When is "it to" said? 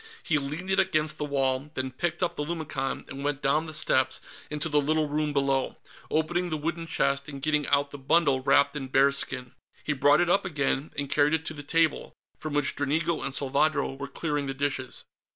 11.35-11.53